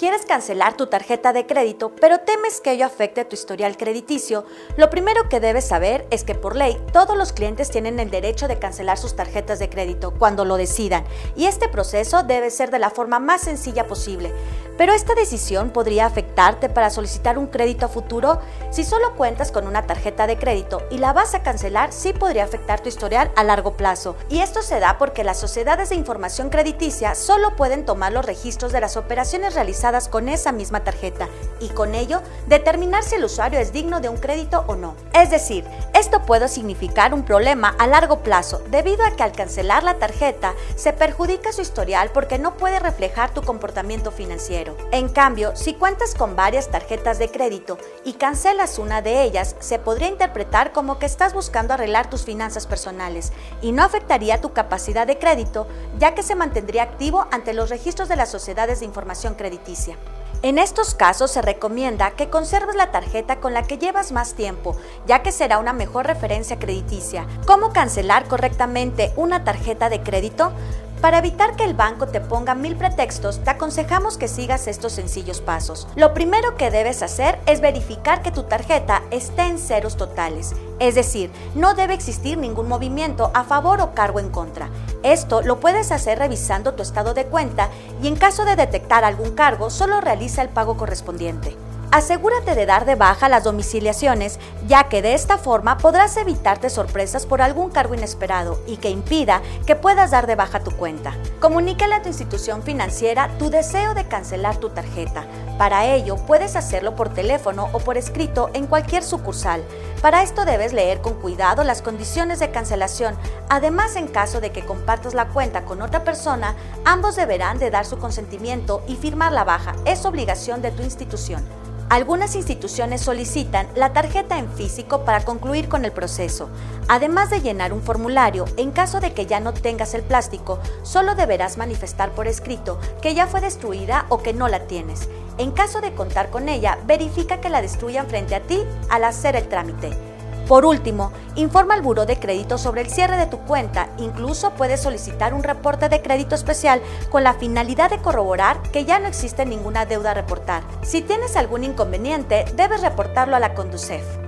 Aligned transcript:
quieres 0.00 0.24
cancelar 0.24 0.78
tu 0.78 0.86
tarjeta 0.86 1.34
de 1.34 1.44
crédito, 1.44 1.94
pero 2.00 2.20
temes 2.20 2.62
que 2.62 2.72
ello 2.72 2.86
afecte 2.86 3.26
tu 3.26 3.34
historial 3.34 3.76
crediticio, 3.76 4.46
lo 4.78 4.88
primero 4.88 5.28
que 5.28 5.40
debes 5.40 5.68
saber 5.68 6.06
es 6.10 6.24
que 6.24 6.34
por 6.34 6.56
ley 6.56 6.80
todos 6.90 7.18
los 7.18 7.34
clientes 7.34 7.70
tienen 7.70 8.00
el 8.00 8.08
derecho 8.10 8.48
de 8.48 8.58
cancelar 8.58 8.96
sus 8.96 9.14
tarjetas 9.14 9.58
de 9.58 9.68
crédito 9.68 10.14
cuando 10.18 10.46
lo 10.46 10.56
decidan, 10.56 11.04
y 11.36 11.44
este 11.44 11.68
proceso 11.68 12.22
debe 12.22 12.50
ser 12.50 12.70
de 12.70 12.78
la 12.78 12.88
forma 12.88 13.18
más 13.18 13.42
sencilla 13.42 13.86
posible. 13.88 14.32
Pero 14.80 14.94
esta 14.94 15.14
decisión 15.14 15.68
podría 15.68 16.06
afectarte 16.06 16.70
para 16.70 16.88
solicitar 16.88 17.36
un 17.36 17.48
crédito 17.48 17.84
a 17.84 17.90
futuro. 17.90 18.40
Si 18.70 18.82
solo 18.82 19.14
cuentas 19.14 19.52
con 19.52 19.66
una 19.66 19.86
tarjeta 19.86 20.26
de 20.26 20.38
crédito 20.38 20.80
y 20.90 20.96
la 20.96 21.12
vas 21.12 21.34
a 21.34 21.42
cancelar, 21.42 21.92
sí 21.92 22.14
podría 22.14 22.44
afectar 22.44 22.80
tu 22.80 22.88
historial 22.88 23.30
a 23.36 23.44
largo 23.44 23.76
plazo. 23.76 24.16
Y 24.30 24.38
esto 24.38 24.62
se 24.62 24.80
da 24.80 24.96
porque 24.96 25.22
las 25.22 25.38
sociedades 25.38 25.90
de 25.90 25.96
información 25.96 26.48
crediticia 26.48 27.14
solo 27.14 27.56
pueden 27.56 27.84
tomar 27.84 28.14
los 28.14 28.24
registros 28.24 28.72
de 28.72 28.80
las 28.80 28.96
operaciones 28.96 29.54
realizadas 29.54 30.08
con 30.08 30.30
esa 30.30 30.50
misma 30.50 30.82
tarjeta 30.82 31.28
y 31.60 31.68
con 31.68 31.94
ello 31.94 32.22
determinar 32.46 33.02
si 33.02 33.16
el 33.16 33.24
usuario 33.24 33.60
es 33.60 33.74
digno 33.74 34.00
de 34.00 34.08
un 34.08 34.16
crédito 34.16 34.64
o 34.66 34.76
no. 34.76 34.94
Es 35.12 35.28
decir, 35.28 35.66
esto 35.92 36.22
puede 36.22 36.48
significar 36.48 37.12
un 37.12 37.26
problema 37.26 37.76
a 37.78 37.86
largo 37.86 38.20
plazo 38.20 38.62
debido 38.70 39.04
a 39.04 39.10
que 39.10 39.24
al 39.24 39.32
cancelar 39.32 39.82
la 39.82 39.98
tarjeta 39.98 40.54
se 40.74 40.94
perjudica 40.94 41.52
su 41.52 41.60
historial 41.60 42.12
porque 42.14 42.38
no 42.38 42.56
puede 42.56 42.78
reflejar 42.78 43.34
tu 43.34 43.42
comportamiento 43.42 44.10
financiero. 44.10 44.69
En 44.92 45.08
cambio, 45.08 45.54
si 45.54 45.74
cuentas 45.74 46.14
con 46.14 46.36
varias 46.36 46.70
tarjetas 46.70 47.18
de 47.18 47.30
crédito 47.30 47.78
y 48.04 48.14
cancelas 48.14 48.78
una 48.78 49.02
de 49.02 49.22
ellas, 49.22 49.56
se 49.60 49.78
podría 49.78 50.08
interpretar 50.08 50.72
como 50.72 50.98
que 50.98 51.06
estás 51.06 51.34
buscando 51.34 51.74
arreglar 51.74 52.10
tus 52.10 52.24
finanzas 52.24 52.66
personales 52.66 53.32
y 53.62 53.72
no 53.72 53.82
afectaría 53.82 54.40
tu 54.40 54.52
capacidad 54.52 55.06
de 55.06 55.18
crédito, 55.18 55.66
ya 55.98 56.14
que 56.14 56.22
se 56.22 56.34
mantendría 56.34 56.82
activo 56.82 57.26
ante 57.30 57.54
los 57.54 57.70
registros 57.70 58.08
de 58.08 58.16
las 58.16 58.30
sociedades 58.30 58.80
de 58.80 58.86
información 58.86 59.34
crediticia. 59.34 59.96
En 60.42 60.56
estos 60.56 60.94
casos 60.94 61.30
se 61.30 61.42
recomienda 61.42 62.12
que 62.12 62.30
conserves 62.30 62.74
la 62.74 62.90
tarjeta 62.90 63.40
con 63.40 63.52
la 63.52 63.64
que 63.64 63.76
llevas 63.76 64.10
más 64.10 64.32
tiempo, 64.32 64.74
ya 65.06 65.22
que 65.22 65.32
será 65.32 65.58
una 65.58 65.74
mejor 65.74 66.06
referencia 66.06 66.58
crediticia. 66.58 67.26
¿Cómo 67.46 67.74
cancelar 67.74 68.26
correctamente 68.26 69.12
una 69.16 69.44
tarjeta 69.44 69.90
de 69.90 70.00
crédito? 70.00 70.52
Para 71.00 71.16
evitar 71.16 71.56
que 71.56 71.64
el 71.64 71.72
banco 71.72 72.08
te 72.08 72.20
ponga 72.20 72.54
mil 72.54 72.76
pretextos, 72.76 73.42
te 73.42 73.48
aconsejamos 73.48 74.18
que 74.18 74.28
sigas 74.28 74.66
estos 74.66 74.92
sencillos 74.92 75.40
pasos. 75.40 75.88
Lo 75.96 76.12
primero 76.12 76.56
que 76.56 76.70
debes 76.70 77.02
hacer 77.02 77.40
es 77.46 77.62
verificar 77.62 78.20
que 78.20 78.30
tu 78.30 78.42
tarjeta 78.42 79.02
esté 79.10 79.42
en 79.46 79.58
ceros 79.58 79.96
totales, 79.96 80.54
es 80.78 80.94
decir, 80.94 81.30
no 81.54 81.72
debe 81.72 81.94
existir 81.94 82.36
ningún 82.36 82.68
movimiento 82.68 83.30
a 83.32 83.44
favor 83.44 83.80
o 83.80 83.94
cargo 83.94 84.20
en 84.20 84.28
contra. 84.28 84.68
Esto 85.02 85.40
lo 85.40 85.58
puedes 85.58 85.90
hacer 85.90 86.18
revisando 86.18 86.74
tu 86.74 86.82
estado 86.82 87.14
de 87.14 87.24
cuenta 87.24 87.70
y 88.02 88.08
en 88.08 88.16
caso 88.16 88.44
de 88.44 88.56
detectar 88.56 89.02
algún 89.02 89.30
cargo, 89.34 89.70
solo 89.70 90.02
realiza 90.02 90.42
el 90.42 90.50
pago 90.50 90.76
correspondiente. 90.76 91.56
Asegúrate 91.92 92.54
de 92.54 92.66
dar 92.66 92.84
de 92.84 92.94
baja 92.94 93.28
las 93.28 93.42
domiciliaciones, 93.42 94.38
ya 94.68 94.84
que 94.84 95.02
de 95.02 95.14
esta 95.14 95.38
forma 95.38 95.76
podrás 95.76 96.16
evitarte 96.16 96.70
sorpresas 96.70 97.26
por 97.26 97.42
algún 97.42 97.70
cargo 97.70 97.94
inesperado 97.94 98.62
y 98.68 98.76
que 98.76 98.90
impida 98.90 99.42
que 99.66 99.74
puedas 99.74 100.12
dar 100.12 100.28
de 100.28 100.36
baja 100.36 100.60
tu 100.60 100.70
cuenta. 100.70 101.16
Comunícale 101.40 101.96
a 101.96 102.02
tu 102.02 102.06
institución 102.06 102.62
financiera 102.62 103.28
tu 103.40 103.50
deseo 103.50 103.94
de 103.94 104.06
cancelar 104.06 104.58
tu 104.58 104.68
tarjeta. 104.68 105.26
Para 105.58 105.84
ello, 105.84 106.14
puedes 106.14 106.54
hacerlo 106.54 106.94
por 106.94 107.12
teléfono 107.12 107.68
o 107.72 107.80
por 107.80 107.98
escrito 107.98 108.50
en 108.54 108.68
cualquier 108.68 109.02
sucursal. 109.02 109.64
Para 110.00 110.22
esto 110.22 110.44
debes 110.44 110.72
leer 110.72 111.00
con 111.00 111.14
cuidado 111.14 111.64
las 111.64 111.82
condiciones 111.82 112.38
de 112.38 112.52
cancelación. 112.52 113.16
Además, 113.48 113.96
en 113.96 114.06
caso 114.06 114.40
de 114.40 114.52
que 114.52 114.64
compartas 114.64 115.12
la 115.12 115.26
cuenta 115.26 115.64
con 115.64 115.82
otra 115.82 116.04
persona, 116.04 116.54
ambos 116.84 117.16
deberán 117.16 117.58
de 117.58 117.70
dar 117.70 117.84
su 117.84 117.98
consentimiento 117.98 118.80
y 118.86 118.94
firmar 118.94 119.32
la 119.32 119.42
baja. 119.42 119.74
Es 119.86 120.06
obligación 120.06 120.62
de 120.62 120.70
tu 120.70 120.84
institución. 120.84 121.44
Algunas 121.90 122.36
instituciones 122.36 123.00
solicitan 123.00 123.66
la 123.74 123.92
tarjeta 123.92 124.38
en 124.38 124.48
físico 124.48 125.04
para 125.04 125.24
concluir 125.24 125.68
con 125.68 125.84
el 125.84 125.90
proceso. 125.90 126.48
Además 126.86 127.30
de 127.30 127.40
llenar 127.40 127.72
un 127.72 127.82
formulario, 127.82 128.44
en 128.56 128.70
caso 128.70 129.00
de 129.00 129.12
que 129.12 129.26
ya 129.26 129.40
no 129.40 129.52
tengas 129.52 129.94
el 129.94 130.02
plástico, 130.02 130.60
solo 130.84 131.16
deberás 131.16 131.58
manifestar 131.58 132.12
por 132.12 132.28
escrito 132.28 132.78
que 133.02 133.16
ya 133.16 133.26
fue 133.26 133.40
destruida 133.40 134.06
o 134.08 134.22
que 134.22 134.32
no 134.32 134.46
la 134.46 134.68
tienes. 134.68 135.08
En 135.36 135.50
caso 135.50 135.80
de 135.80 135.92
contar 135.92 136.30
con 136.30 136.48
ella, 136.48 136.78
verifica 136.86 137.40
que 137.40 137.50
la 137.50 137.60
destruyan 137.60 138.06
frente 138.06 138.36
a 138.36 138.40
ti 138.40 138.62
al 138.88 139.02
hacer 139.02 139.34
el 139.34 139.48
trámite. 139.48 140.09
Por 140.50 140.64
último, 140.64 141.12
informa 141.36 141.74
al 141.74 141.80
buro 141.80 142.06
de 142.06 142.18
crédito 142.18 142.58
sobre 142.58 142.80
el 142.80 142.90
cierre 142.90 143.16
de 143.16 143.28
tu 143.28 143.38
cuenta. 143.38 143.88
Incluso 143.98 144.50
puedes 144.50 144.80
solicitar 144.80 145.32
un 145.32 145.44
reporte 145.44 145.88
de 145.88 146.02
crédito 146.02 146.34
especial 146.34 146.82
con 147.08 147.22
la 147.22 147.34
finalidad 147.34 147.88
de 147.88 147.98
corroborar 147.98 148.60
que 148.72 148.84
ya 148.84 148.98
no 148.98 149.06
existe 149.06 149.46
ninguna 149.46 149.86
deuda 149.86 150.10
a 150.10 150.14
reportar. 150.14 150.64
Si 150.82 151.02
tienes 151.02 151.36
algún 151.36 151.62
inconveniente, 151.62 152.46
debes 152.56 152.82
reportarlo 152.82 153.36
a 153.36 153.38
la 153.38 153.54
Conducef. 153.54 154.19